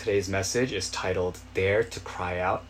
[0.00, 2.64] Today's message is titled Dare to Cry Out.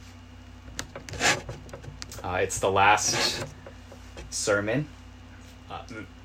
[2.25, 3.47] Uh, it's the last
[4.31, 4.89] sermon.
[5.71, 5.83] Uh,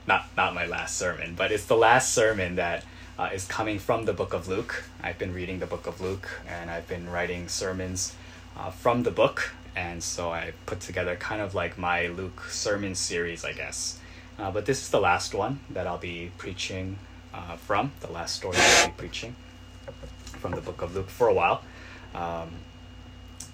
[0.07, 2.85] not, not my last sermon, but it's the last sermon that
[3.19, 4.85] uh, is coming from the book of Luke.
[5.03, 8.15] I've been reading the book of Luke and I've been writing sermons
[8.57, 9.53] uh, from the book.
[9.75, 13.99] And so I put together kind of like my Luke sermon series, I guess.
[14.39, 16.97] Uh, but this is the last one that I'll be preaching
[17.31, 19.35] uh, from, the last story I'll be preaching
[20.45, 21.63] from the book of Luke for a while.
[22.13, 22.51] Um,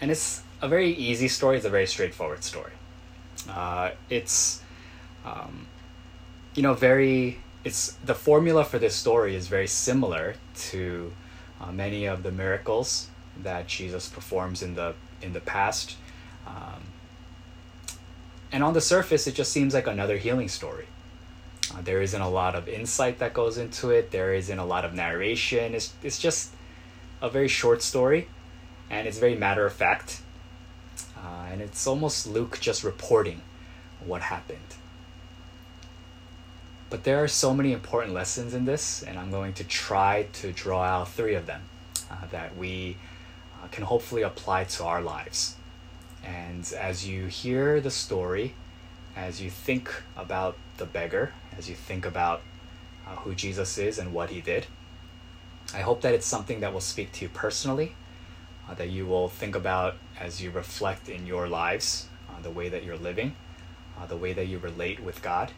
[0.01, 2.73] and it's a very easy story, it's a very straightforward story.
[3.49, 4.61] Uh, it's,
[5.23, 5.67] um,
[6.53, 10.35] you know, very, it's the formula for this story is very similar
[10.71, 11.13] to
[11.61, 13.07] uh, many of the miracles
[13.41, 15.95] that Jesus performs in the in the past.
[16.45, 16.81] Um,
[18.51, 20.87] and on the surface, it just seems like another healing story.
[21.73, 24.11] Uh, there isn't a lot of insight that goes into it.
[24.11, 25.73] There isn't a lot of narration.
[25.73, 26.51] It's it's just
[27.21, 28.27] a very short story,
[28.89, 30.21] and it's very matter of fact.
[31.17, 33.41] Uh, and it's almost Luke just reporting
[34.05, 34.59] what happened.
[36.89, 40.51] But there are so many important lessons in this, and I'm going to try to
[40.51, 41.61] draw out three of them
[42.09, 42.97] uh, that we
[43.63, 45.55] uh, can hopefully apply to our lives.
[46.23, 48.55] And as you hear the story,
[49.15, 52.41] as you think about the beggar, as you think about
[53.07, 54.65] uh, who Jesus is and what he did,
[55.73, 57.95] I hope that it's something that will speak to you personally,
[58.69, 62.67] uh, that you will think about as you reflect in your lives, uh, the way
[62.67, 63.35] that you're living,
[63.97, 65.51] uh, the way that you relate with God,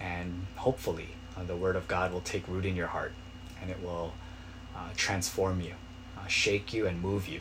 [0.00, 3.12] and hopefully uh, the Word of God will take root in your heart
[3.60, 4.14] and it will
[4.76, 5.74] uh, transform you,
[6.16, 7.40] uh, shake you, and move you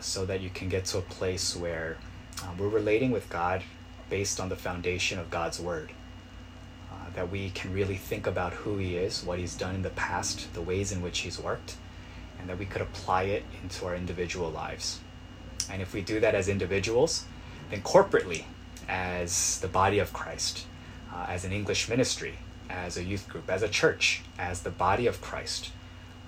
[0.00, 1.98] so that you can get to a place where
[2.56, 3.64] we're relating with God
[4.08, 5.92] based on the foundation of God's Word
[7.14, 10.52] that we can really think about who he is, what he's done in the past,
[10.54, 11.76] the ways in which he's worked,
[12.38, 15.00] and that we could apply it into our individual lives.
[15.70, 17.24] And if we do that as individuals,
[17.70, 18.44] then corporately,
[18.88, 20.66] as the body of Christ,
[21.12, 22.38] uh, as an English ministry,
[22.68, 25.70] as a youth group, as a church, as the body of Christ,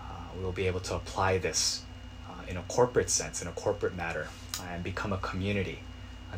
[0.00, 0.04] uh,
[0.36, 1.82] we will be able to apply this
[2.28, 4.28] uh, in a corporate sense, in a corporate matter,
[4.68, 5.80] and become a community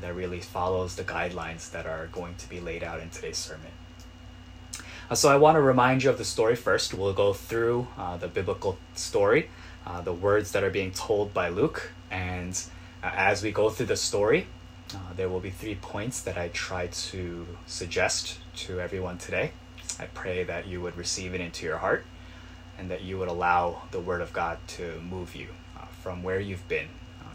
[0.01, 3.71] that really follows the guidelines that are going to be laid out in today's sermon.
[5.15, 6.93] Uh, so I want to remind you of the story first.
[6.93, 9.49] We'll go through uh, the biblical story,
[9.87, 12.61] uh, the words that are being told by Luke, and
[13.01, 14.49] uh, as we go through the story,
[14.93, 19.53] uh, there will be three points that I try to suggest to everyone today.
[20.01, 22.05] I pray that you would receive it into your heart
[22.77, 25.47] and that you would allow the Word of God to move you
[25.79, 26.89] uh, from where you've been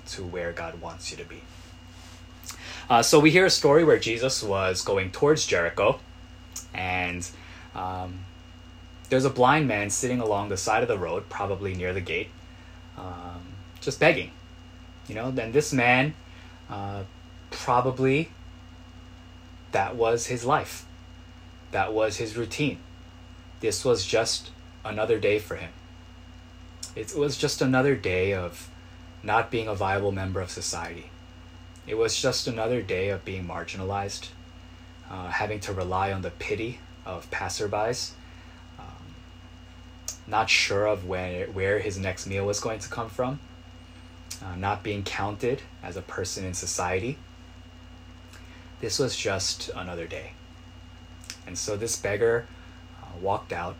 [0.07, 1.43] to where God wants you to be.
[3.03, 6.01] so we hear a story where Jesus was going towards Jericho
[6.73, 7.29] and
[7.75, 8.19] um,
[9.09, 12.29] there's a blind man sitting along the side of the road, probably near the gate,
[12.97, 13.41] um,
[13.81, 14.31] just begging.
[15.07, 16.13] You know, then this man,
[16.69, 17.03] uh,
[17.49, 18.29] probably
[19.71, 20.85] that was his life.
[21.71, 22.79] That was his routine.
[23.59, 24.51] This was just
[24.85, 25.71] another day for him.
[26.95, 28.69] It was just another day of
[29.23, 31.11] not being a viable member of society.
[31.87, 34.29] It was just another day of being marginalized,
[35.09, 38.11] uh, having to rely on the pity of passerbys,
[38.77, 39.15] um,
[40.27, 43.39] not sure of where, where his next meal was going to come from,
[44.43, 47.17] uh, not being counted as a person in society.
[48.81, 50.33] This was just another day.
[51.45, 52.47] And so this beggar
[53.01, 53.75] uh, walked out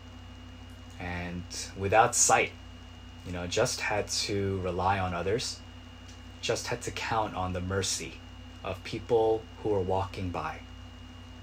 [0.98, 1.42] and
[1.78, 2.50] without sight,
[3.26, 5.60] you know, just had to rely on others,
[6.40, 8.14] just had to count on the mercy
[8.62, 10.58] of people who were walking by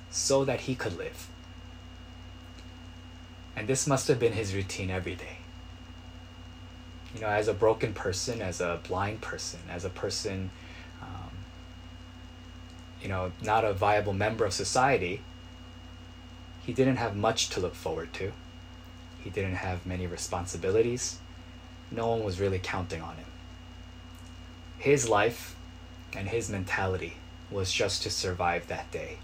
[0.09, 1.27] so that he could live.
[3.57, 5.39] And this must have been his routine every day.
[7.15, 10.51] You know, as a broken person, as a blind person, as a person,
[11.01, 11.31] um,
[13.01, 15.21] you know, not a viable member of society,
[16.63, 18.31] he didn't have much to look forward to.
[19.23, 21.17] He didn't have many responsibilities.
[21.89, 23.25] No one was really counting on him.
[24.77, 25.55] His life
[26.15, 27.15] and his mentality
[27.49, 29.17] was just to survive that day,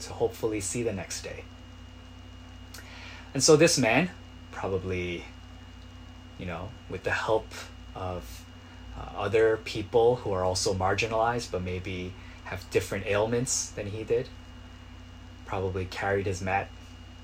[0.00, 1.44] to hopefully see the next day.
[3.34, 4.10] And so this man,
[4.50, 5.24] probably,
[6.38, 7.46] you know, with the help
[7.94, 8.44] of
[8.98, 12.12] uh, other people who are also marginalized but maybe
[12.44, 14.28] have different ailments than he did,
[15.46, 16.68] probably carried his mat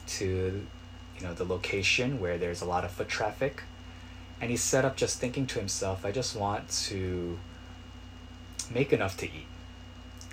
[0.06, 0.64] to,
[1.18, 3.62] you know, the location where there's a lot of foot traffic.
[4.40, 7.38] And he set up just thinking to himself, I just want to
[8.72, 9.46] make enough to eat.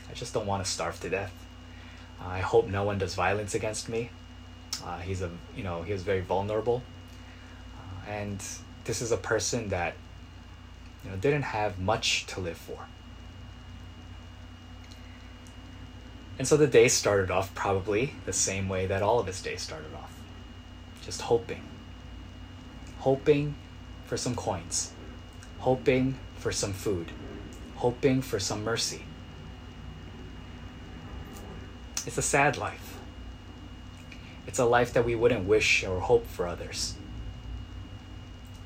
[0.10, 1.34] I just don't want to starve to death.
[2.22, 4.12] I hope no one does violence against me.
[4.84, 6.82] Uh, he's a you know he was very vulnerable,
[7.78, 8.44] uh, and
[8.86, 9.94] this is a person that
[11.04, 12.88] you know, didn't have much to live for.
[16.38, 19.62] And so the day started off probably the same way that all of his days
[19.62, 20.16] started off
[21.06, 21.62] just hoping.
[23.00, 23.56] Hoping
[24.06, 24.92] for some coins,
[25.60, 27.12] hoping for some food,
[27.76, 29.04] hoping for some mercy.
[32.08, 32.85] It's a sad life.
[34.48, 36.96] It's a life that we wouldn't wish or hope for others.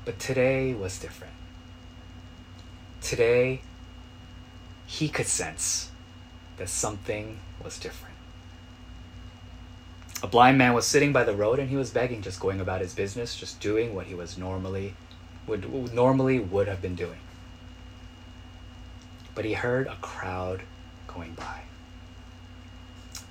[0.04, 1.34] But today was different.
[3.00, 3.62] Today,
[4.86, 5.90] he could sense
[6.56, 8.14] that something was different.
[10.22, 12.82] A blind man was sitting by the road and he was begging, just going about
[12.82, 14.94] his business, just doing what he was normally
[15.46, 17.18] would normally would have been doing.
[19.34, 20.62] But he heard a crowd
[21.06, 21.62] going by.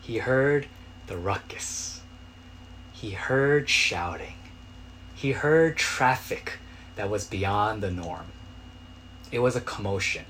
[0.01, 0.67] He heard
[1.07, 1.98] the ruckus.
[2.99, 4.33] He heard shouting.
[5.15, 6.59] He heard traffic
[6.97, 8.25] that was beyond the norm.
[9.31, 10.25] It was a commotion.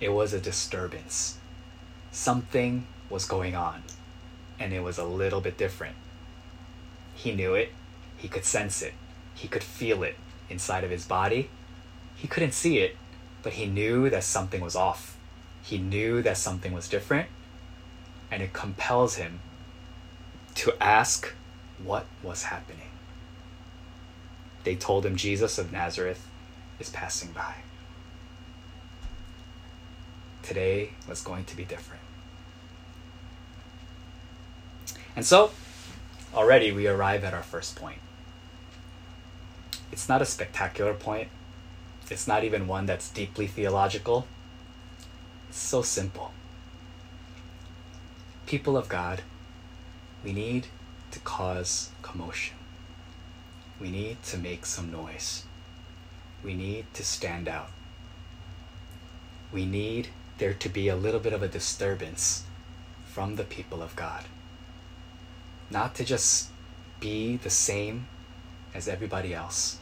[0.00, 1.38] It was a disturbance.
[2.10, 3.84] Something was going on,
[4.58, 5.94] and it was a little bit different.
[7.14, 7.70] He knew it,
[8.16, 8.94] he could sense it,
[9.36, 10.16] he could feel it
[10.48, 11.48] inside of his body.
[12.16, 12.96] He couldn't see it,
[13.44, 15.16] but he knew that something was off.
[15.62, 17.28] He knew that something was different,
[18.32, 19.38] and it compels him
[20.56, 21.34] to ask
[21.84, 22.90] what was happening.
[24.64, 26.26] They told him Jesus of Nazareth
[26.78, 27.54] is passing by.
[30.42, 32.02] Today was going to be different.
[35.16, 35.50] And so,
[36.34, 37.98] already we arrive at our first point.
[39.92, 41.28] It's not a spectacular point,
[42.10, 44.26] it's not even one that's deeply theological.
[45.48, 46.32] It's so simple.
[48.46, 49.22] People of God,
[50.24, 50.66] we need
[51.10, 52.56] to cause commotion.
[53.80, 55.44] We need to make some noise.
[56.44, 57.70] We need to stand out.
[59.52, 60.08] We need
[60.38, 62.44] there to be a little bit of a disturbance
[63.06, 64.24] from the people of God
[65.70, 66.48] not to just
[66.98, 68.06] be the same
[68.74, 69.78] as everybody else,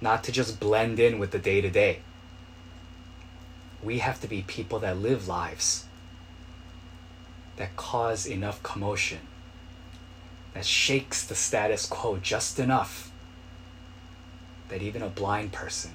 [0.00, 2.00] not to just blend in with the day to day.
[3.82, 5.86] We have to be people that live lives
[7.56, 9.20] that cause enough commotion,
[10.54, 13.10] that shakes the status quo just enough
[14.68, 15.92] that even a blind person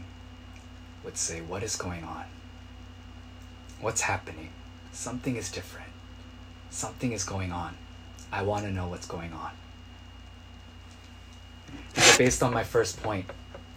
[1.04, 2.25] would say, What is going on?
[3.80, 4.50] What's happening?
[4.92, 5.89] Something is different.
[6.69, 7.75] Something is going on.
[8.31, 9.51] I want to know what's going on.
[11.95, 13.25] So based on my first point,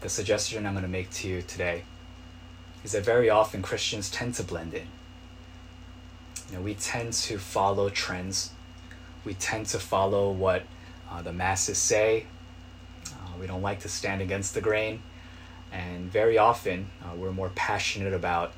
[0.00, 1.84] the suggestion I'm going to make to you today
[2.84, 4.86] is that very often Christians tend to blend in.
[6.50, 8.50] You know, we tend to follow trends.
[9.24, 10.62] We tend to follow what
[11.10, 12.26] uh, the masses say.
[13.06, 15.02] Uh, we don't like to stand against the grain.
[15.72, 18.52] And very often, uh, we're more passionate about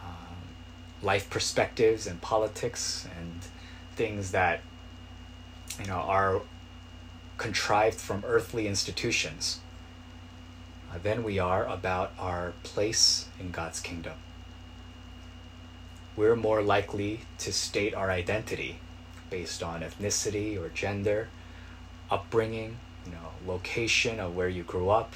[0.00, 0.34] uh,
[1.02, 3.40] life perspectives and politics and
[3.96, 4.60] things that
[5.80, 6.42] you know, are
[7.38, 9.60] contrived from earthly institutions
[10.92, 14.14] uh, than we are about our place in God's kingdom.
[16.14, 18.78] We're more likely to state our identity
[19.32, 21.26] based on ethnicity or gender,
[22.10, 25.14] upbringing, you know, location of where you grew up,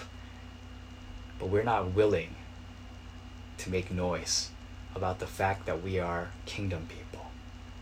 [1.38, 2.35] but we're not willing
[3.58, 4.49] to make noise
[4.94, 7.26] about the fact that we are kingdom people,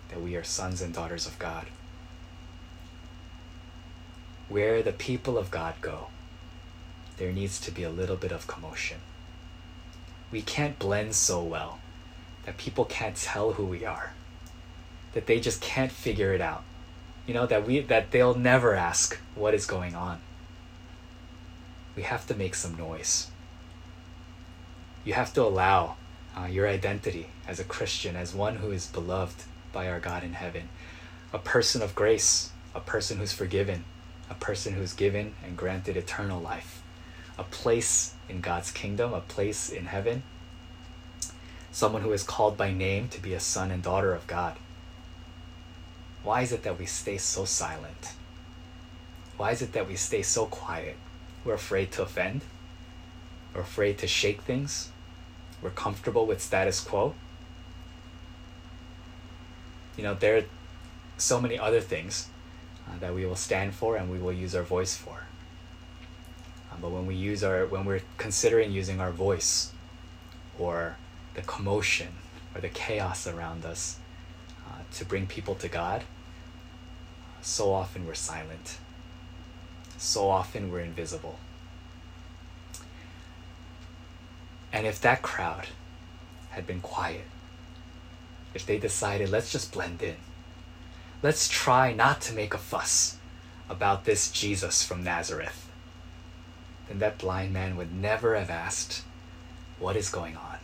[0.08, 1.66] that we are sons and daughters of God.
[4.48, 6.08] Where the people of God go,
[7.16, 8.98] there needs to be a little bit of commotion.
[10.32, 11.78] We can't blend so well
[12.44, 14.14] that people can't tell who we are,
[15.14, 16.62] that they just can't figure it out.
[17.26, 20.20] You know, that we that they'll never ask what is going on.
[21.96, 23.30] We have to make some noise.
[25.04, 25.96] You have to allow
[26.36, 30.32] uh, your identity as a Christian, as one who is beloved by our God in
[30.32, 30.68] heaven,
[31.32, 33.84] a person of grace, a person who's forgiven,
[34.28, 36.82] a person who's given and granted eternal life,
[37.38, 40.22] a place in God's kingdom, a place in heaven,
[41.70, 44.56] someone who is called by name to be a son and daughter of God.
[46.24, 48.12] Why is it that we stay so silent?
[49.36, 50.96] Why is it that we stay so quiet?
[51.44, 52.40] We're afraid to offend.
[53.54, 54.90] We're afraid to shake things.
[55.62, 57.14] We're comfortable with status quo.
[59.96, 60.44] You know, there are
[61.18, 62.28] so many other things
[62.88, 65.26] uh, that we will stand for and we will use our voice for.
[66.70, 69.72] Uh, but when we use our when we're considering using our voice
[70.58, 70.96] or
[71.34, 72.08] the commotion
[72.54, 73.98] or the chaos around us
[74.66, 76.02] uh, to bring people to God,
[77.44, 78.78] so often we're silent.
[79.98, 81.38] So often we're invisible.
[84.72, 85.68] And if that crowd
[86.50, 87.26] had been quiet,
[88.54, 90.16] if they decided, let's just blend in,
[91.22, 93.18] let's try not to make a fuss
[93.68, 95.70] about this Jesus from Nazareth,
[96.88, 99.02] then that blind man would never have asked,
[99.78, 100.58] What is going on?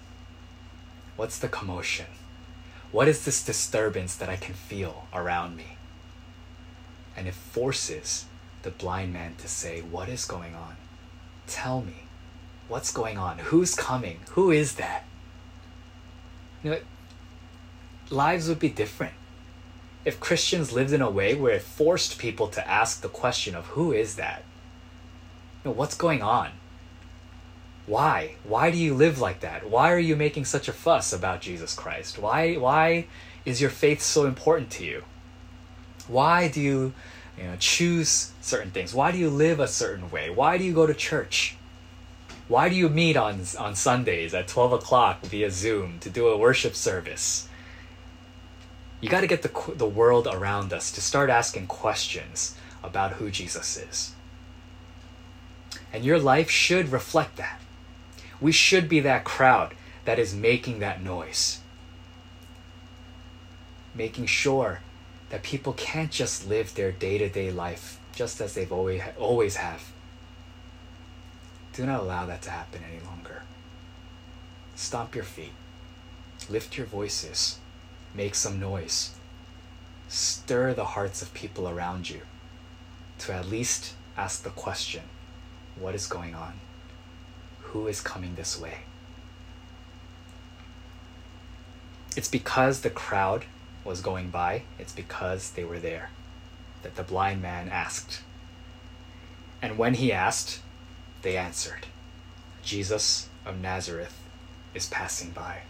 [1.16, 2.06] What's the commotion?
[2.90, 5.76] What is this disturbance that I can feel around me?
[7.20, 8.24] And it forces
[8.62, 10.76] the blind man to say, What is going on?
[11.46, 12.04] Tell me.
[12.66, 13.36] What's going on?
[13.40, 14.20] Who's coming?
[14.30, 15.04] Who is that?
[16.62, 16.78] You know,
[18.08, 19.12] lives would be different
[20.06, 23.66] if Christians lived in a way where it forced people to ask the question of
[23.66, 24.42] who is that?
[25.62, 26.52] You know, what's going on?
[27.84, 28.36] Why?
[28.44, 29.68] Why do you live like that?
[29.68, 32.18] Why are you making such a fuss about Jesus Christ?
[32.18, 33.08] Why why
[33.44, 35.04] is your faith so important to you?
[36.10, 36.92] Why do you,
[37.38, 38.92] you know, choose certain things?
[38.92, 40.28] Why do you live a certain way?
[40.28, 41.56] Why do you go to church?
[42.48, 46.36] Why do you meet on on Sundays at 12 o'clock via Zoom to do a
[46.36, 47.48] worship service?
[49.00, 53.30] You got to get the, the world around us to start asking questions about who
[53.30, 54.14] Jesus is.
[55.92, 57.60] And your life should reflect that.
[58.40, 59.74] We should be that crowd
[60.04, 61.60] that is making that noise.
[63.94, 64.80] Making sure
[65.30, 69.56] that people can't just live their day to day life just as they've always, always
[69.56, 69.92] have.
[71.72, 73.42] Do not allow that to happen any longer.
[74.74, 75.52] Stomp your feet.
[76.48, 77.58] Lift your voices.
[78.14, 79.14] Make some noise.
[80.08, 82.22] Stir the hearts of people around you
[83.20, 85.02] to at least ask the question
[85.78, 86.54] what is going on?
[87.60, 88.78] Who is coming this way?
[92.16, 93.44] It's because the crowd
[93.84, 96.10] was going by, it's because they were there
[96.82, 98.22] that the blind man asked.
[99.62, 100.60] And when he asked,
[101.22, 101.86] they answered
[102.62, 104.18] Jesus of Nazareth
[104.74, 105.62] is passing by.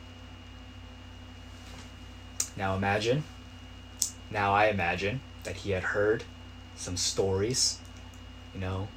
[2.56, 3.24] Now imagine,
[4.30, 6.24] now I imagine that he had heard
[6.76, 7.78] some stories,
[8.54, 8.88] you know,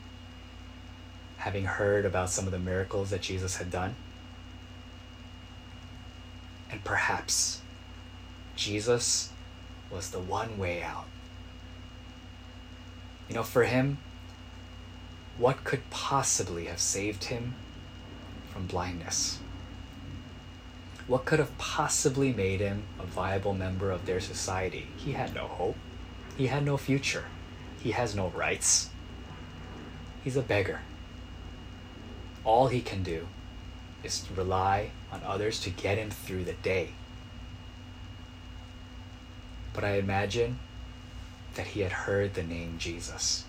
[1.38, 3.96] having heard about some of the miracles that Jesus had done.
[6.70, 7.62] And perhaps
[8.56, 9.32] Jesus
[9.92, 11.06] was the one way out.
[13.30, 13.98] You know, for him,
[15.38, 17.56] what could possibly have saved him
[18.52, 19.40] from blindness?
[21.08, 24.88] What could have possibly made him a viable member of their society?
[24.96, 25.76] He had no hope.
[26.38, 27.26] He had no future.
[27.82, 28.90] He has no rights.
[30.24, 30.82] He's a beggar.
[32.46, 33.28] All he can do
[34.04, 36.92] is rely on others to get him through the day.
[39.74, 40.60] But I imagine
[41.56, 43.46] that he had heard the name Jesus,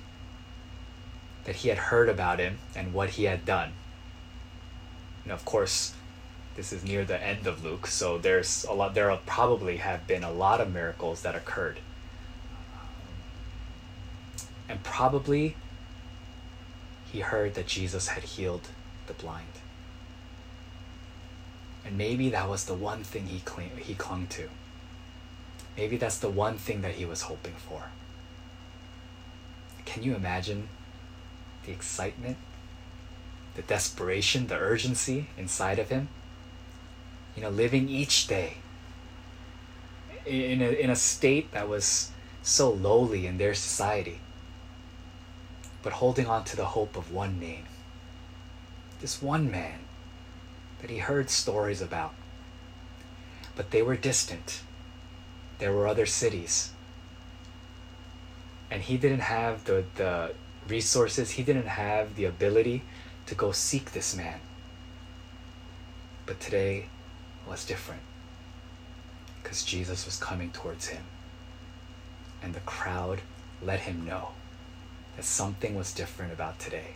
[1.45, 3.73] that he had heard about him and what he had done.
[5.23, 5.95] And of course,
[6.57, 8.95] this is near the end of Luke, so there's a lot.
[8.95, 11.79] There probably have been a lot of miracles that occurred,
[14.69, 15.57] and probably
[17.11, 18.69] he heard that Jesus had healed
[19.07, 19.47] the blind,
[21.85, 24.49] and maybe that was the one thing he cling, he clung to.
[25.77, 27.91] Maybe that's the one thing that he was hoping for.
[29.85, 30.69] Can you imagine
[31.67, 32.37] the excitement,
[33.55, 36.09] the desperation, the urgency inside of him?
[37.37, 38.55] you know, living each day
[40.25, 42.11] in a, in a state that was
[42.43, 44.21] so lowly in their society,
[45.83, 47.65] but holding on to the hope of one name.
[49.01, 49.81] This one man
[50.81, 52.15] that he heard stories about.
[53.57, 54.61] But they were distant.
[55.59, 56.73] There were other cities.
[58.71, 60.33] And he didn't have the, the
[60.69, 62.83] resources, he didn't have the ability
[63.27, 64.41] to go seek this man.
[66.27, 66.87] But today,
[67.47, 68.01] was different
[69.43, 71.03] because Jesus was coming towards him.
[72.43, 73.21] And the crowd
[73.63, 74.31] let him know
[75.17, 76.95] that something was different about today.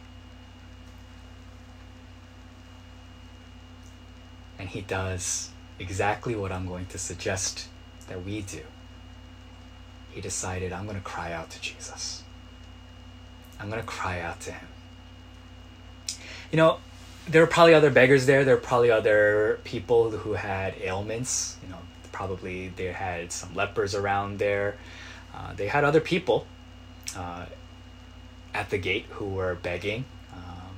[4.58, 7.68] And he does exactly what I'm going to suggest
[8.08, 8.62] that we do.
[10.10, 12.22] He decided, I'm going to cry out to Jesus.
[13.60, 14.68] I'm going to cry out to him.
[16.50, 16.78] You know,
[17.28, 18.44] there were probably other beggars there.
[18.44, 21.56] There were probably other people who had ailments.
[21.62, 21.78] You know,
[22.10, 24.76] probably they had some lepers around there.
[25.34, 26.46] Uh, they had other people
[27.16, 27.46] uh,
[28.54, 30.04] at the gate who were begging.
[30.32, 30.74] Um,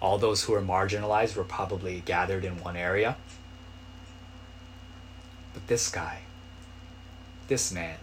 [0.00, 3.16] all those who were marginalized were probably gathered in one area.
[5.52, 6.22] But this guy,
[7.48, 7.98] this man,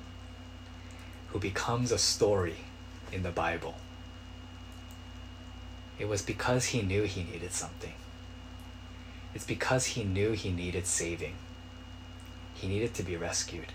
[1.29, 2.57] who becomes a story
[3.11, 3.75] in the Bible
[6.01, 7.93] it was because he knew he needed something.
[9.35, 11.35] It's because he knew he needed saving.
[12.55, 13.67] He needed to be rescued.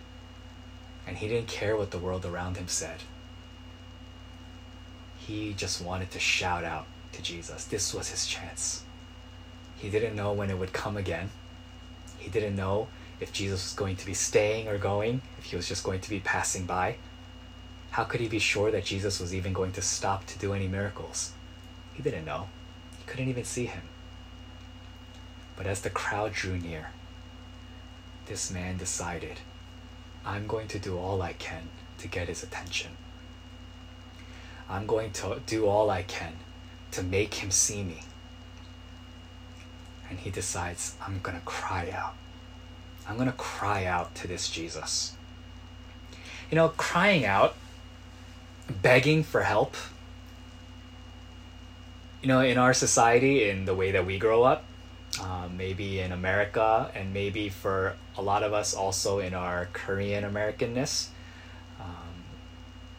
[1.07, 3.05] And he didn't care what the world around him said.
[5.19, 7.65] He just wanted to shout out to Jesus.
[7.65, 8.83] This was his chance.
[9.77, 11.31] He didn't know when it would come again.
[12.19, 12.89] He didn't know
[13.21, 16.11] if Jesus was going to be staying or going, if he was just going to
[16.11, 16.97] be passing by.
[17.91, 20.69] How could he be sure that Jesus was even going to stop to do any
[20.69, 21.33] miracles?
[21.95, 22.49] He didn't know.
[22.99, 23.83] He couldn't even see him.
[25.57, 26.91] But as the crowd drew near,
[28.27, 29.41] this man decided,
[30.25, 31.69] I'm going to do all I can
[31.99, 32.91] to get his attention.
[34.69, 36.35] I'm going to do all I can
[36.91, 38.03] to make him see me.
[40.11, 42.15] And he decides, I'm going to cry out.
[43.09, 45.15] I'm going to cry out to this Jesus.
[46.51, 47.55] You know, crying out,
[48.83, 49.75] begging for help,
[52.23, 54.65] you know, in our society, in the way that we grow up,
[55.21, 60.25] uh, maybe in America, and maybe for a lot of us also in our Korean
[60.25, 61.09] Americanness,
[61.81, 62.25] um,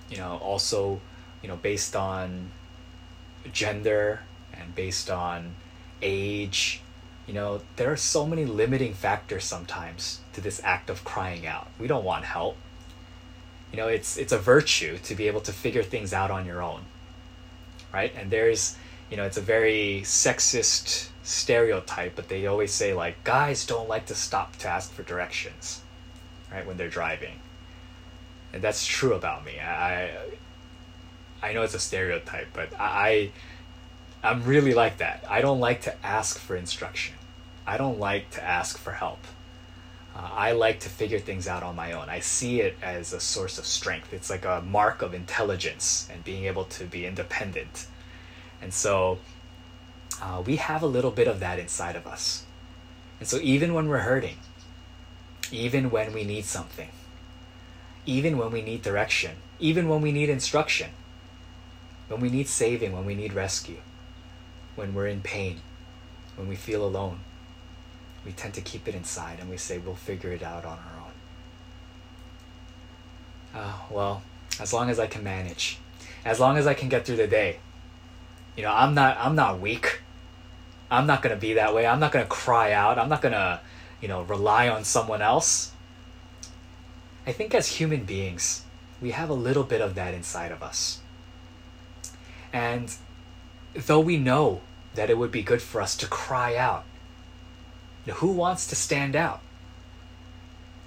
[0.09, 1.01] you know, also,
[1.41, 2.51] you know, based on
[3.51, 4.21] gender
[4.53, 5.55] and based on
[6.01, 6.81] age,
[7.27, 11.67] you know, there are so many limiting factors sometimes to this act of crying out.
[11.77, 12.55] We don't want help.
[13.71, 16.63] You know, it's it's a virtue to be able to figure things out on your
[16.63, 16.85] own.
[17.93, 18.13] Right?
[18.15, 18.77] And there's,
[19.11, 24.05] you know, it's a very sexist stereotype, but they always say like guys don't like
[24.05, 25.81] to stop to ask for directions,
[26.49, 27.41] right, when they're driving.
[28.53, 29.59] And that's true about me.
[29.59, 30.11] I
[31.43, 33.31] I know it's a stereotype, but I
[34.27, 35.23] I'm really like that.
[35.29, 37.15] I don't like to ask for instruction.
[37.65, 39.19] I don't like to ask for help.
[40.13, 42.09] Uh, I like to figure things out on my own.
[42.09, 44.11] I see it as a source of strength.
[44.11, 47.87] It's like a mark of intelligence and being able to be independent.
[48.61, 49.19] And so
[50.21, 52.43] uh, we have a little bit of that inside of us.
[53.21, 54.39] And so even when we're hurting,
[55.53, 56.89] even when we need something,
[58.05, 60.89] even when we need direction, even when we need instruction,
[62.09, 63.77] when we need saving, when we need rescue,
[64.77, 65.59] when we're in pain,
[66.37, 67.19] when we feel alone,
[68.25, 71.01] we tend to keep it inside and we say we'll figure it out on our
[71.01, 71.11] own.
[73.61, 74.21] Uh, well,
[74.59, 75.79] as long as I can manage,
[76.23, 77.59] as long as I can get through the day,
[78.55, 80.01] you know, I'm not I'm not weak.
[80.89, 81.85] I'm not gonna be that way.
[81.85, 82.99] I'm not gonna cry out.
[82.99, 83.61] I'm not gonna,
[84.01, 85.71] you know, rely on someone else.
[87.25, 88.63] I think as human beings,
[89.01, 90.99] we have a little bit of that inside of us.
[92.53, 92.95] And
[93.73, 94.61] though we know
[94.95, 96.85] that it would be good for us to cry out,
[98.07, 99.41] who wants to stand out?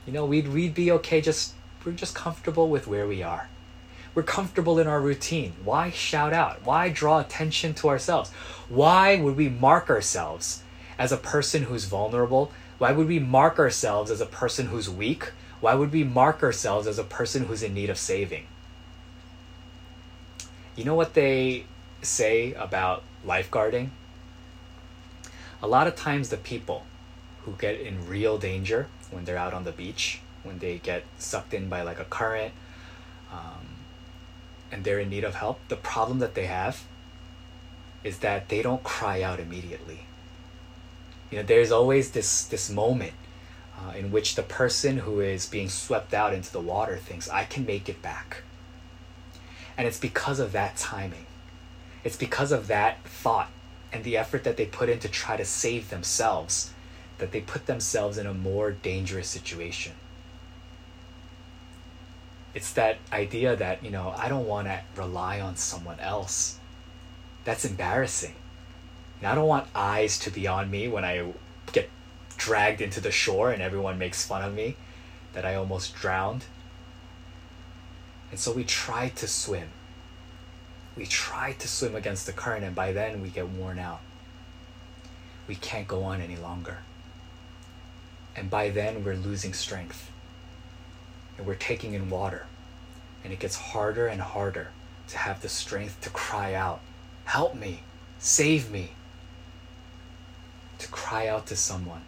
[0.06, 3.48] You know, we'd, we'd be okay just, we're just comfortable with where we are.
[4.14, 5.52] We're comfortable in our routine.
[5.62, 6.64] Why shout out?
[6.64, 8.30] Why draw attention to ourselves?
[8.68, 10.62] Why would we mark ourselves
[10.98, 12.50] as a person who's vulnerable?
[12.78, 15.30] Why would we mark ourselves as a person who's weak?
[15.60, 18.46] Why would we mark ourselves as a person who's in need of saving?
[20.74, 21.66] You know what they
[22.02, 23.90] say about lifeguarding?
[25.62, 26.84] A lot of times, the people
[27.44, 31.52] who get in real danger when they're out on the beach, when they get sucked
[31.52, 32.52] in by like a current,
[33.30, 33.76] um,
[34.72, 36.84] and they're in need of help, the problem that they have
[38.02, 40.06] is that they don't cry out immediately.
[41.30, 43.12] You know, there's always this this moment
[43.78, 47.44] uh, in which the person who is being swept out into the water thinks, "I
[47.44, 48.42] can make it back,"
[49.76, 51.26] and it's because of that timing.
[52.04, 53.50] It's because of that thought
[53.92, 56.72] and the effort that they put in to try to save themselves
[57.20, 59.92] that they put themselves in a more dangerous situation.
[62.54, 66.58] It's that idea that you know i don't want to rely on someone else.
[67.44, 68.34] That's embarrassing.
[69.18, 71.32] And i don't want eyes to be on me when i
[71.72, 71.88] get
[72.36, 74.76] dragged into the shore and everyone makes fun of me
[75.34, 76.46] that i almost drowned.
[78.30, 79.68] And so we try to swim
[80.96, 84.00] we try to swim against the current and by then we get worn out
[85.46, 86.79] we can't go on any longer
[88.37, 90.11] and by then we're losing strength
[91.40, 92.44] and we're taking in water.
[93.24, 94.72] And it gets harder and harder
[95.09, 96.81] to have the strength to cry out,
[97.24, 97.81] Help me,
[98.18, 98.90] save me.
[100.79, 102.03] To cry out to someone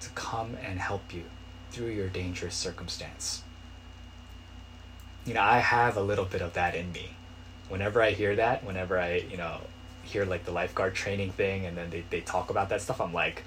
[0.00, 1.24] to come and help you
[1.72, 3.42] through your dangerous circumstance.
[5.24, 7.15] You know, I have a little bit of that in me.
[7.68, 9.60] Whenever I hear that, whenever I, you know,
[10.02, 13.12] hear like the lifeguard training thing and then they, they talk about that stuff, I'm
[13.12, 13.42] like,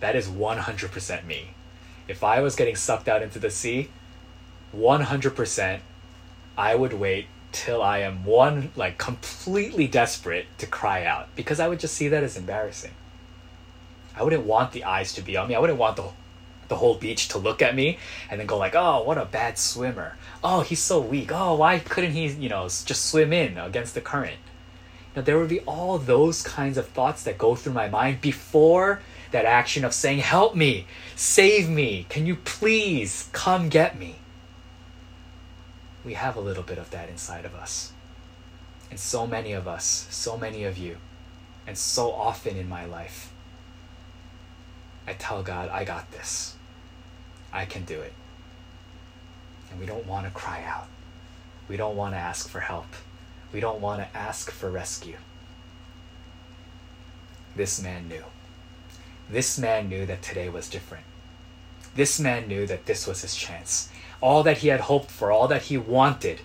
[0.00, 1.54] that is 100% me
[2.08, 3.88] if I was getting sucked out into the sea,
[4.76, 5.80] 100%
[6.56, 11.68] I would wait till I am one like completely desperate to cry out because I
[11.68, 12.92] would just see that as embarrassing.
[14.16, 15.54] I wouldn't want the eyes to be on me.
[15.54, 16.10] I wouldn't want the
[16.72, 17.98] the whole beach to look at me
[18.30, 20.16] and then go like, "Oh, what a bad swimmer.
[20.42, 21.30] Oh, he's so weak.
[21.30, 24.40] Oh, why couldn't he, you know, just swim in against the current?"
[25.14, 29.02] Now there would be all those kinds of thoughts that go through my mind before
[29.32, 30.86] that action of saying, "Help me.
[31.14, 32.06] Save me.
[32.08, 34.16] Can you please come get me?"
[36.06, 37.92] We have a little bit of that inside of us.
[38.90, 40.96] And so many of us, so many of you,
[41.66, 43.30] and so often in my life,
[45.06, 46.56] I tell God, I got this.
[47.52, 48.12] I can do it.
[49.70, 50.88] And we don't want to cry out.
[51.68, 52.86] We don't want to ask for help.
[53.52, 55.16] We don't want to ask for rescue.
[57.54, 58.24] This man knew.
[59.28, 61.04] This man knew that today was different.
[61.94, 63.90] This man knew that this was his chance.
[64.20, 66.40] All that he had hoped for, all that he wanted,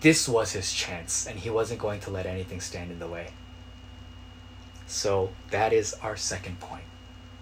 [0.00, 3.28] this was his chance, and he wasn't going to let anything stand in the way.
[4.86, 6.84] So that is our second point.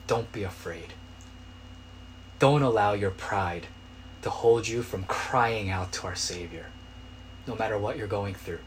[0.07, 0.92] Don't be afraid.
[2.38, 3.68] Don't allow your pride
[4.23, 6.66] to hold you from crying out to our Savior,
[7.47, 8.61] no matter what you're going through,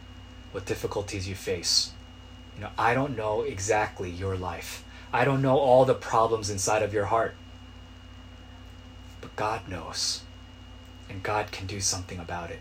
[0.52, 1.92] what difficulties you face.
[2.56, 4.84] You know, I don't know exactly your life.
[5.12, 7.36] I don't know all the problems inside of your heart.
[9.22, 10.22] But God knows,
[11.10, 12.60] and God can do something about it.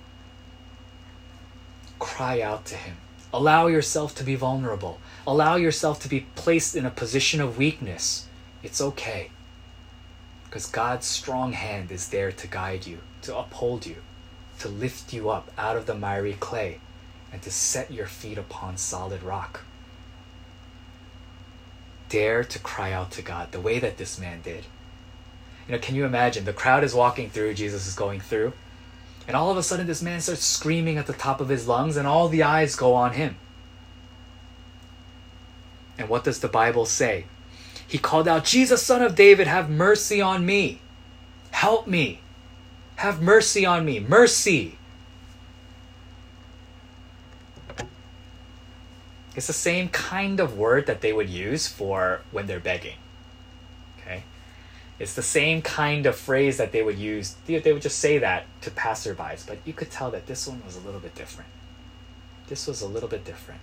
[1.99, 2.97] Cry out to Him.
[3.33, 4.99] Allow yourself to be vulnerable.
[5.27, 8.27] Allow yourself to be placed in a position of weakness.
[8.63, 9.31] It's okay.
[10.47, 13.97] Because God's strong hand is there to guide you, to uphold you,
[14.61, 16.81] to lift you up out of the miry clay,
[17.33, 19.63] and to set your feet upon solid rock.
[22.09, 24.65] Dare to cry out to God the way that this man did.
[25.67, 26.45] You know, can you imagine?
[26.45, 28.53] The crowd is walking through, Jesus is going through,
[29.27, 31.97] and all of a sudden this man starts screaming at the top of his lungs,
[31.97, 33.37] and all the eyes go on him.
[35.99, 37.25] And what does the Bible say?
[37.89, 40.81] He called out, Jesus, son of David, have mercy on me.
[41.53, 42.21] Help me.
[42.97, 44.01] Have mercy on me.
[44.01, 44.79] Mercy.
[49.37, 52.97] It's the same kind of word that they would use for when they're begging.
[54.01, 54.25] Okay?
[54.99, 57.37] It's the same kind of phrase that they would use.
[57.47, 60.75] They would just say that to passerbys, but you could tell that this one was
[60.77, 61.51] a little bit different.
[62.49, 63.61] This was a little bit different.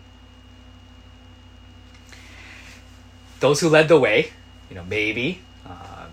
[3.44, 4.32] Those who led the way,
[4.70, 6.06] you know, maybe, uh,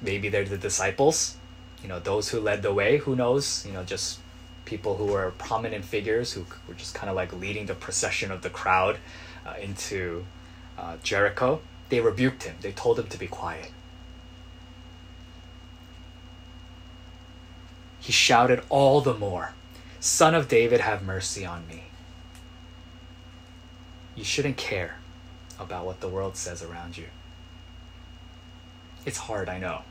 [0.00, 1.36] maybe they're the disciples,
[1.80, 4.18] you know, those who led the way, who knows, you know, just
[4.64, 8.42] people who were prominent figures who were just kind of like leading the procession of
[8.42, 8.98] the crowd
[9.46, 10.24] uh, into
[10.76, 11.60] uh, Jericho.
[11.88, 13.70] They rebuked him, they told him to be quiet.
[18.00, 19.54] He shouted all the more,
[20.00, 21.84] Son of David, have mercy on me.
[24.16, 24.96] You shouldn't care
[25.62, 27.06] about what the world says around you.
[29.04, 29.82] It's hard, I know.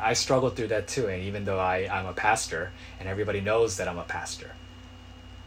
[0.00, 3.76] I struggled through that too, and even though I, I'm a pastor and everybody knows
[3.76, 4.52] that I'm a pastor,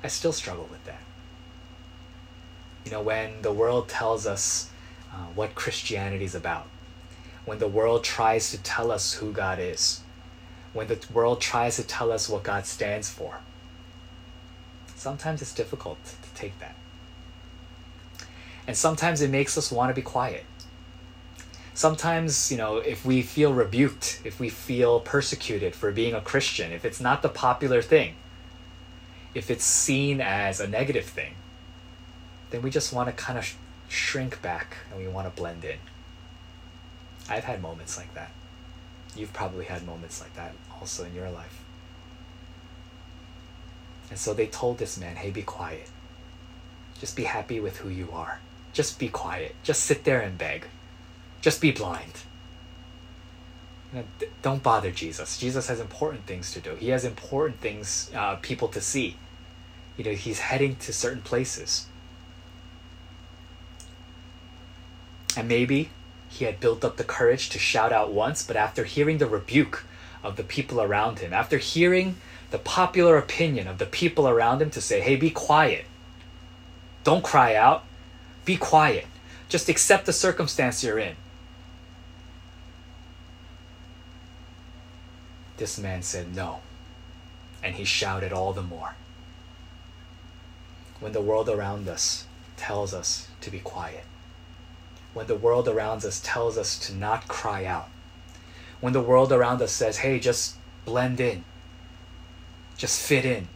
[0.04, 1.02] I still struggle with that.
[2.86, 4.69] You know, when the world tells us
[5.13, 6.67] uh, what Christianity is about,
[7.45, 10.02] when the world tries to tell us who God is,
[10.73, 13.39] when the world tries to tell us what God stands for,
[14.95, 16.76] sometimes it's difficult to take that.
[18.67, 20.45] And sometimes it makes us want to be quiet.
[21.73, 26.71] Sometimes, you know, if we feel rebuked, if we feel persecuted for being a Christian,
[26.71, 28.15] if it's not the popular thing,
[29.34, 31.34] if it's seen as a negative thing,
[32.52, 33.56] then we just want to kind of sh-
[33.89, 35.78] shrink back and we want to blend in.
[37.28, 38.32] I've had moments like that.
[39.15, 41.63] You've probably had moments like that also in your life.
[44.12, 45.89] And so they told this man, hey, be quiet.
[46.99, 48.39] Just be happy with who you are.
[48.73, 49.55] Just be quiet.
[49.63, 50.65] Just sit there and beg.
[51.41, 52.23] Just be blind.
[54.41, 55.38] don't bother Jesus.
[55.38, 56.75] Jesus has important things to do.
[56.75, 59.17] He has important things, uh, people to see.
[59.97, 61.86] You know, he's heading to certain places.
[65.38, 65.91] And maybe
[66.29, 69.86] he had built up the courage to shout out once, but after hearing the rebuke
[70.23, 72.15] of the people around him, after hearing
[72.49, 75.86] the popular opinion of the people around him to say, hey, be quiet,
[77.03, 77.83] don't cry out,
[78.45, 79.06] be quiet.
[79.49, 81.15] Just accept the circumstance you're in.
[85.58, 86.60] This man said no,
[87.63, 88.95] and he shouted all the more.
[90.99, 92.25] When the world around us
[92.58, 94.03] tells us to be quiet,
[95.13, 97.89] when the world around us tells us to not cry out,
[98.82, 101.45] when the world around us says, hey, just blend in,
[102.75, 103.47] just fit in,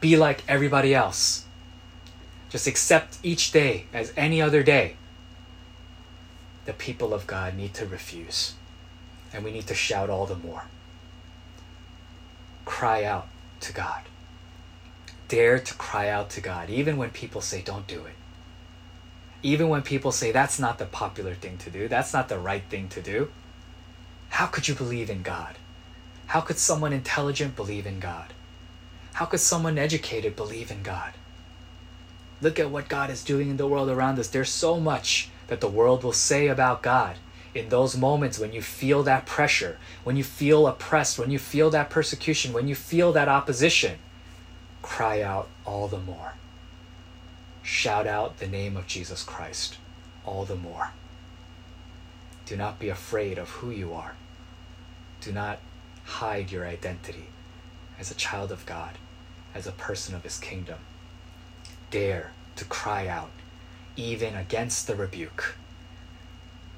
[0.00, 1.44] be like everybody else
[2.50, 4.96] just accept each day as any other day.
[6.64, 8.54] the people of God need to refuse.
[9.32, 10.64] And we need to shout all the more.
[12.64, 13.28] Cry out
[13.60, 14.02] to God.
[15.28, 18.14] Dare to cry out to God, even when people say, don't do it.
[19.42, 22.64] Even when people say, that's not the popular thing to do, that's not the right
[22.68, 23.30] thing to do.
[24.30, 25.56] How could you believe in God?
[26.26, 28.32] How could someone intelligent believe in God?
[29.14, 31.14] How could someone educated believe in God?
[32.42, 34.28] Look at what God is doing in the world around us.
[34.28, 37.16] There's so much that the world will say about God
[37.54, 41.68] in those moments when you feel that pressure, when you feel oppressed, when you feel
[41.70, 43.98] that persecution, when you feel that opposition.
[44.80, 46.34] Cry out all the more.
[47.62, 49.76] Shout out the name of Jesus Christ
[50.24, 50.90] all the more.
[52.46, 54.14] Do not be afraid of who you are.
[55.20, 55.58] Do not
[56.04, 57.26] hide your identity
[57.98, 58.96] as a child of God,
[59.54, 60.78] as a person of His kingdom
[61.90, 63.30] dare to cry out,
[63.96, 65.56] even against the rebuke.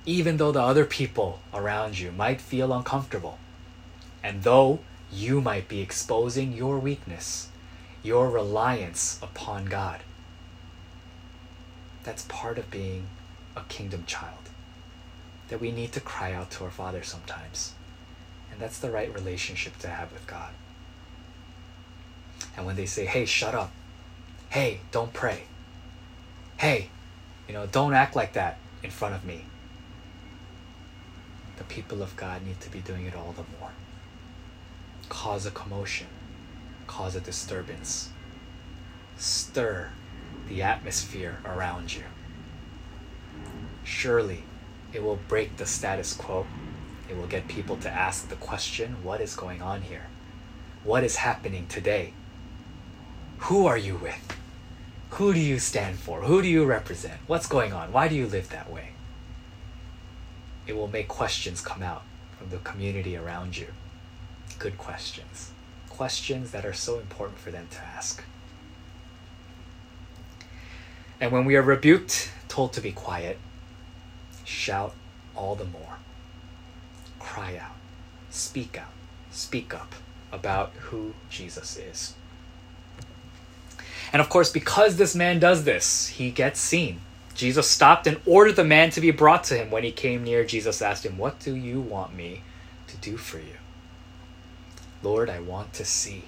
[0.05, 3.39] Even though the other people around you might feel uncomfortable,
[4.23, 4.81] and though
[5.13, 7.49] you might be exposing your weakness,
[8.03, 10.01] your reliance upon God.
[12.03, 13.07] That's part of being
[13.55, 14.39] a kingdom child.
[15.49, 17.75] That we need to cry out to our Father sometimes.
[18.51, 20.53] And that's the right relationship to have with God.
[22.57, 23.71] And when they say, hey, shut up,
[24.53, 25.45] hey, don't pray.
[26.59, 26.91] Hey,
[27.49, 29.47] you know, don't act like that in front of me.
[31.57, 33.71] The people of God need to be doing it all the more.
[35.09, 36.09] Cause a commotion,
[36.87, 38.11] cause a disturbance,
[39.17, 39.89] stir
[40.51, 42.05] the atmosphere around you.
[43.85, 44.43] Surely
[44.93, 46.47] it will break the status quo.
[47.09, 50.09] It will get people to ask the question what is going on here?
[50.85, 52.13] What is happening today?
[53.39, 54.42] Who are you with?
[55.17, 56.23] Who do you stand for?
[56.23, 57.21] Who do you represent?
[57.27, 57.93] What's going on?
[57.93, 58.93] Why do you live that way?
[60.67, 62.03] It will make questions come out
[62.39, 63.67] from the community around you.
[64.59, 65.51] Good questions.
[65.91, 68.25] Questions that are so important for them to ask.
[71.21, 73.39] And when we are rebuked, told to be quiet,
[74.45, 74.95] shout
[75.37, 75.99] all the more.
[77.19, 77.77] Cry out,
[78.31, 78.93] speak out,
[79.31, 79.95] speak up
[80.33, 82.15] about who Jesus is.
[84.13, 87.01] And of course, because this man does this, he gets seen.
[87.35, 89.71] Jesus stopped and ordered the man to be brought to him.
[89.71, 92.43] When he came near, Jesus asked him, What do you want me
[92.89, 93.57] to do for you?
[95.03, 96.25] Lord, I want to see.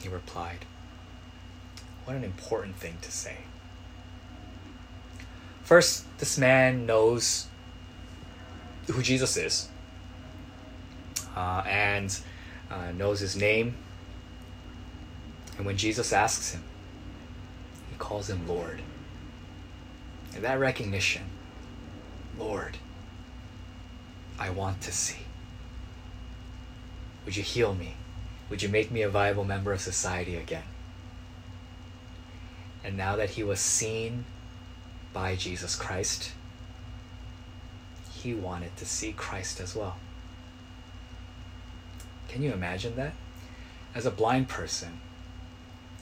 [0.00, 0.64] He replied,
[2.04, 3.36] What an important thing to say.
[5.64, 7.46] First, this man knows
[8.86, 9.68] who Jesus is
[11.36, 12.18] uh, and
[12.70, 13.76] uh, knows his name
[15.58, 16.62] and when Jesus asks him,
[17.90, 18.80] he calls him Lord.
[20.34, 21.24] And that recognition,
[22.38, 22.78] Lord,
[24.38, 25.18] I want to see.
[27.24, 27.94] Would you heal me?
[28.48, 30.62] Would you make me a viable member of society again?
[32.84, 34.24] And now that he was seen
[35.12, 36.32] by Jesus Christ,
[38.12, 39.96] he wanted to see Christ as well.
[42.28, 43.14] Can you imagine that?
[43.94, 45.00] As a blind person,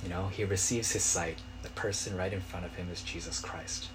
[0.03, 1.39] you know, he receives his sight.
[1.63, 3.89] The person right in front of him is Jesus Christ.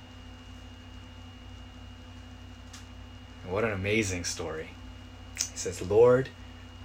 [3.43, 4.71] And what an amazing story.
[5.35, 6.29] He says, Lord,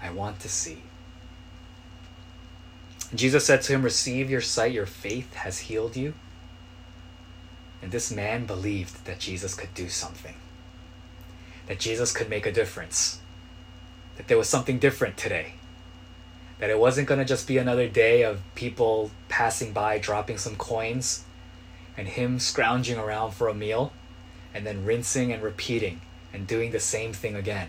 [0.02, 0.83] I want to see.
[3.14, 6.14] Jesus said to him, Receive your sight, your faith has healed you.
[7.83, 10.35] And this man believed that Jesus could do something,
[11.66, 13.20] that Jesus could make a difference,
[14.16, 15.55] that there was something different today
[16.59, 20.57] that it wasn't going to just be another day of people passing by dropping some
[20.57, 21.25] coins
[21.97, 23.92] and him scrounging around for a meal
[24.55, 26.01] and then rinsing and repeating
[26.33, 27.69] and doing the same thing again.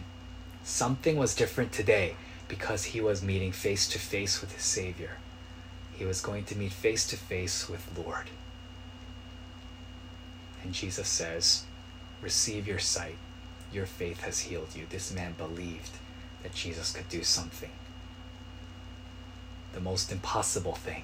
[0.64, 2.16] Something was different today
[2.48, 5.18] because he was meeting face to face with his Savior.
[5.94, 8.30] He was going to meet face to face with Lord.
[10.64, 11.64] And Jesus says,
[12.22, 13.18] Receive your sight.
[13.72, 14.86] Your faith has healed you.
[14.90, 15.98] This man believed
[16.44, 17.70] that Jesus could do something
[19.78, 21.04] the most impossible thing,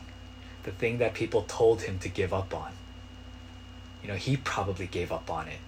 [0.63, 2.71] the thing that people told him to give up on.
[4.01, 5.59] You know, he probably gave up on it.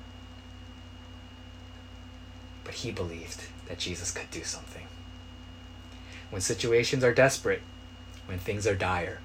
[2.63, 4.87] But he believed that Jesus could do something.
[6.31, 7.61] When situations are desperate,
[8.25, 9.19] when things are dire,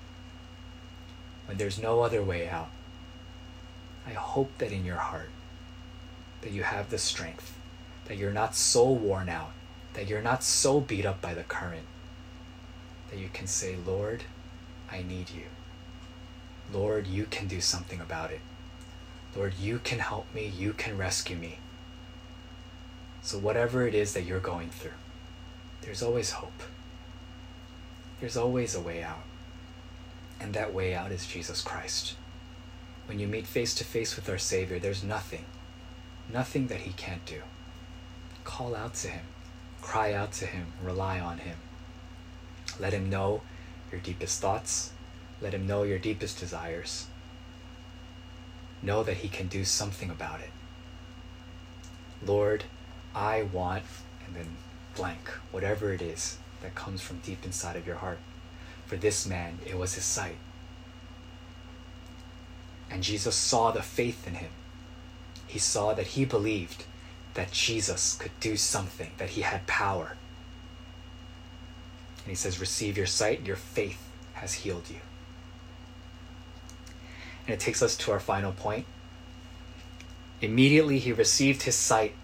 [1.47, 2.69] when there's no other way out,
[4.07, 5.31] I hope that in your heart
[6.43, 7.59] that you have the strength,
[8.05, 9.53] that you're not so worn out,
[9.95, 11.87] that you're not so beat up by the current,
[13.11, 14.25] that you can say, Lord,
[14.91, 15.45] I need you.
[16.73, 18.41] Lord, you can do something about it.
[19.37, 21.59] Lord, you can help me, you can rescue me.
[23.23, 24.93] So, whatever it is that you're going through,
[25.83, 26.63] there's always hope.
[28.21, 29.25] There's always a way out.
[30.41, 32.15] And that way out is Jesus Christ.
[33.07, 35.45] When you meet face to face with our Savior, there's nothing,
[36.33, 37.43] nothing that He can't do.
[38.45, 39.25] Call out to Him,
[39.83, 41.57] cry out to Him, rely on Him.
[42.81, 43.43] Let Him know
[43.93, 44.93] your deepest thoughts,
[45.41, 47.07] let Him know your deepest desires.
[48.83, 50.51] Know that He can do something about it.
[52.25, 52.65] Lord,
[53.15, 53.85] I want,
[54.27, 54.57] and then
[54.97, 58.19] blank, whatever it is that comes from deep inside of your heart.
[58.87, 60.37] For this man, it was his sight.
[62.91, 64.51] And Jesus saw the faith in him.
[65.47, 66.85] He saw that he believed
[67.35, 70.17] that Jesus could do something, that he had power.
[72.25, 75.01] And he says, Receive your sight, your faith has healed you.
[77.47, 78.87] And it takes us to our final point.
[80.41, 82.15] Immediately he received his sight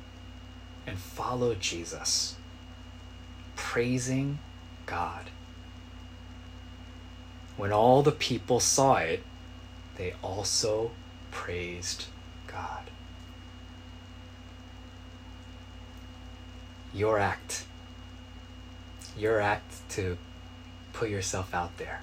[0.87, 2.37] and followed Jesus,
[3.57, 4.39] praising
[4.87, 5.31] God.
[7.57, 9.23] When all the people saw it,
[9.97, 10.93] they also
[11.31, 12.07] praised
[12.47, 12.91] God.
[16.95, 17.65] Your act,
[19.17, 20.19] your act to
[20.93, 22.03] put yourself out there,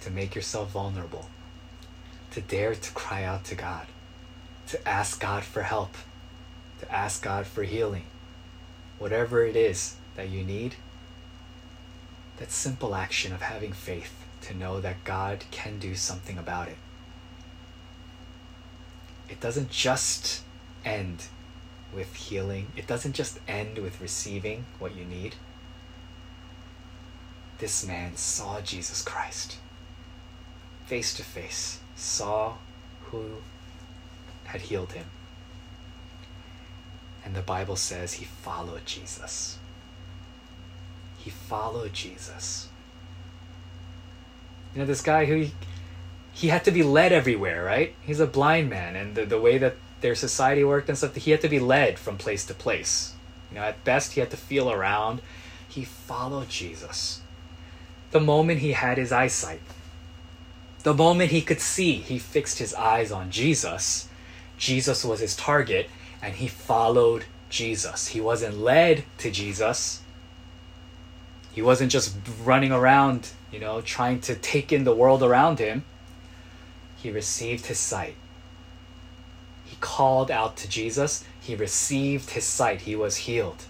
[0.00, 1.28] to make yourself vulnerable,
[2.30, 3.86] to dare to cry out to God,
[4.68, 5.94] to ask God for help,
[6.80, 8.04] to ask God for healing,
[8.98, 10.76] whatever it is that you need,
[12.38, 16.76] that simple action of having faith to know that God can do something about it.
[19.28, 20.42] It doesn't just
[20.84, 21.24] end
[21.94, 25.34] with healing, it doesn't just end with receiving what you need.
[27.58, 29.58] This man saw Jesus Christ
[30.88, 32.54] face to face, saw
[33.10, 33.36] who
[34.44, 35.04] had healed him.
[37.24, 39.58] And the Bible says he followed Jesus.
[41.18, 42.68] He followed Jesus.
[44.74, 45.52] You know, this guy who he,
[46.32, 47.94] he had to be led everywhere, right?
[48.00, 51.32] He's a blind man, and the, the way that their society worked and stuff, he
[51.32, 53.14] had to be led from place to place.
[53.50, 55.20] You know, at best, he had to feel around.
[55.68, 57.20] He followed Jesus.
[58.10, 59.60] The moment he had his eyesight,
[60.82, 64.08] the moment he could see, he fixed his eyes on Jesus.
[64.56, 65.90] Jesus was his target,
[66.22, 68.08] and he followed Jesus.
[68.08, 70.02] He wasn't led to Jesus.
[71.52, 75.84] He wasn't just running around, you know, trying to take in the world around him.
[76.96, 78.14] He received his sight.
[79.64, 81.24] He called out to Jesus.
[81.40, 82.82] He received his sight.
[82.82, 83.64] He was healed.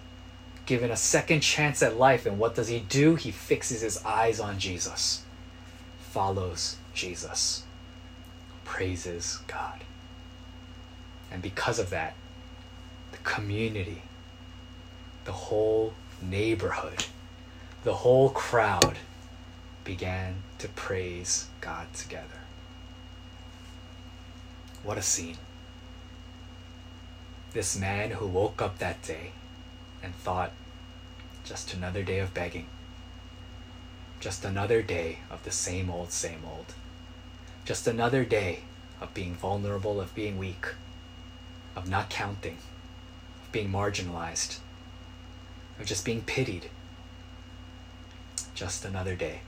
[0.68, 2.26] Given a second chance at life.
[2.26, 3.14] And what does he do?
[3.14, 5.22] He fixes his eyes on Jesus,
[5.98, 7.62] follows Jesus,
[8.66, 9.82] praises God.
[11.32, 12.16] And because of that,
[13.12, 14.02] the community,
[15.24, 17.06] the whole neighborhood,
[17.84, 18.98] the whole crowd
[19.84, 22.42] began to praise God together.
[24.82, 25.38] What a scene.
[27.54, 29.32] This man who woke up that day
[30.02, 30.52] and thought,
[31.44, 32.66] just another day of begging,
[34.20, 36.74] just another day of the same old, same old,
[37.64, 38.60] just another day
[39.00, 40.66] of being vulnerable, of being weak,
[41.76, 42.58] of not counting,
[43.42, 44.58] of being marginalized,
[45.78, 46.70] of just being pitied.
[48.54, 49.40] Just another day.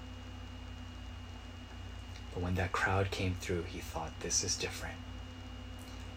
[2.33, 4.95] But when that crowd came through, he thought, this is different.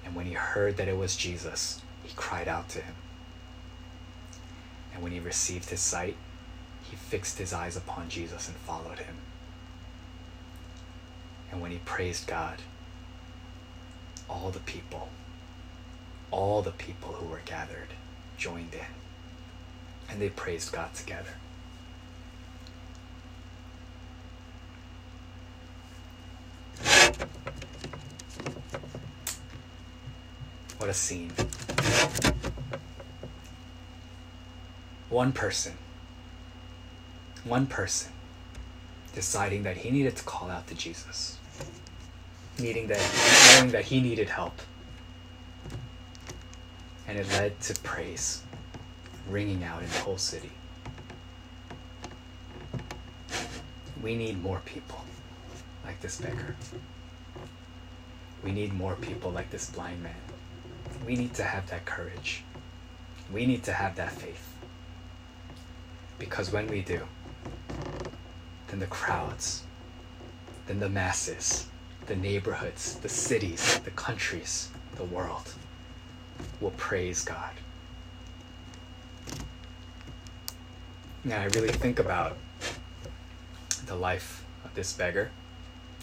[0.06, 2.94] And when he heard that it was Jesus, he cried out to him.
[4.94, 6.16] And when he received his sight,
[6.90, 9.16] he fixed his eyes upon Jesus and followed him.
[11.52, 12.60] And when he praised God,
[14.30, 15.10] all the people,
[16.32, 17.90] all the people who were gathered
[18.38, 18.80] joined in.
[20.10, 21.36] And they praised God together.
[30.78, 31.32] What a scene.
[35.10, 35.74] One person,
[37.44, 38.12] one person
[39.14, 41.38] deciding that he needed to call out to Jesus,
[42.60, 44.60] needing that, knowing that he needed help.
[47.08, 48.44] And it led to praise
[49.30, 50.52] ringing out in the whole city.
[54.02, 55.04] We need more people
[55.86, 56.56] like this beggar.
[58.44, 60.16] We need more people like this blind man.
[61.06, 62.44] We need to have that courage.
[63.32, 64.53] We need to have that faith.
[66.24, 67.02] Because when we do,
[68.70, 69.64] then the crowds,
[70.68, 71.68] then the masses,
[72.06, 75.54] the neighborhoods, the cities, the countries the world
[76.62, 77.52] will praise God.
[81.26, 82.38] Now, I really think about
[83.86, 85.30] the life of this beggar.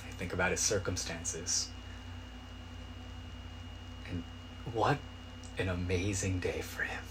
[0.07, 1.71] I think about his circumstances.
[4.11, 4.23] And
[4.75, 4.99] what
[5.57, 7.10] an amazing day for him.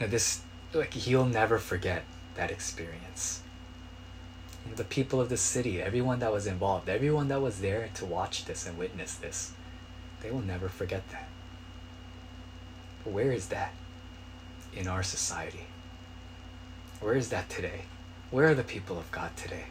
[0.00, 0.42] Now, this,
[0.72, 2.04] like, he'll never forget
[2.36, 3.42] that experience.
[4.64, 7.90] You know, the people of the city, everyone that was involved, everyone that was there
[7.94, 9.52] to watch this and witness this,
[10.22, 11.28] they will never forget that.
[13.04, 13.72] But where is that
[14.74, 15.66] in our society?
[17.00, 17.82] Where is that today?
[18.30, 19.64] Where are the people of God today?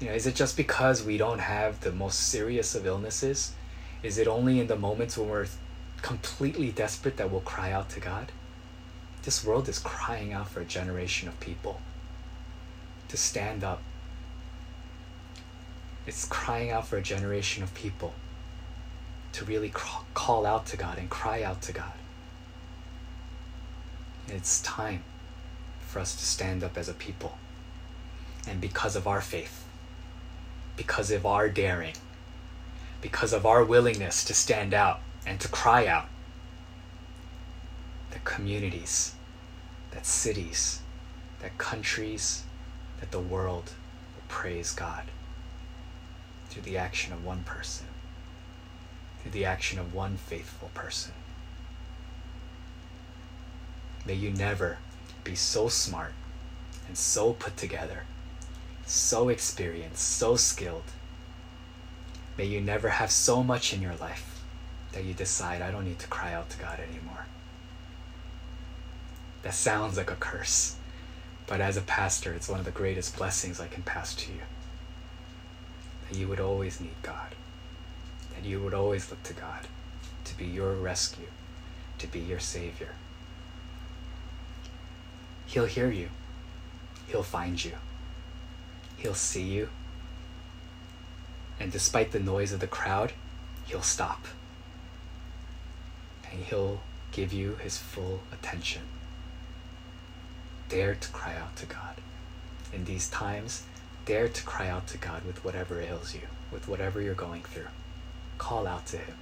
[0.00, 3.52] You know, is it just because we don't have the most serious of illnesses?
[4.02, 5.46] Is it only in the moments when we're
[6.02, 8.32] completely desperate that we'll cry out to God?
[9.22, 11.80] This world is crying out for a generation of people
[13.08, 13.80] to stand up.
[16.06, 18.12] It's crying out for a generation of people
[19.32, 21.92] to really call out to God and cry out to God.
[24.28, 25.04] It's time
[25.80, 27.38] for us to stand up as a people.
[28.48, 29.64] And because of our faith,
[30.76, 31.94] because of our daring,
[33.00, 36.08] because of our willingness to stand out and to cry out,
[38.10, 39.14] that communities,
[39.92, 40.80] that cities,
[41.40, 42.44] that countries,
[43.00, 43.72] that the world
[44.14, 45.04] will praise God
[46.48, 47.86] through the action of one person,
[49.20, 51.12] through the action of one faithful person.
[54.04, 54.78] May you never
[55.24, 56.12] be so smart
[56.88, 58.04] and so put together,
[58.84, 60.82] so experienced, so skilled.
[62.36, 64.31] May you never have so much in your life
[64.92, 67.26] that you decide, I don't need to cry out to God anymore.
[69.42, 70.76] That sounds like a curse,
[71.46, 74.42] but as a pastor, it's one of the greatest blessings I can pass to you.
[76.08, 77.34] That you would always need God,
[78.34, 79.66] that you would always look to God
[80.24, 81.28] to be your rescue,
[81.98, 82.90] to be your Savior
[85.52, 86.08] He'll hear you.
[87.08, 87.72] He'll find you.
[88.96, 89.68] He'll see you.
[91.60, 93.12] And despite the noise of the crowd,
[93.66, 94.24] he'll stop.
[96.32, 96.80] And he'll
[97.12, 98.82] give you his full attention.
[100.68, 101.96] Dare to cry out to God.
[102.72, 103.64] In these times,
[104.06, 107.68] dare to cry out to God with whatever ails you, with whatever you're going through.
[108.38, 109.16] Call out to him.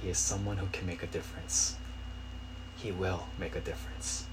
[0.00, 1.76] He is someone who can make a difference.
[2.76, 4.26] He will make a difference.